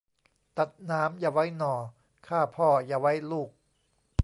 [0.57, 1.73] ตัดหนามอย่าไว้หน่อ
[2.27, 3.49] ฆ่าพ่ออย่าไว้ลูก